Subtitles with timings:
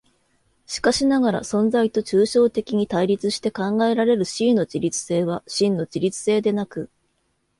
[0.65, 6.89] しかしながら存在と抽象的に対立して考えられる思惟の自律性は真の自律性でなく、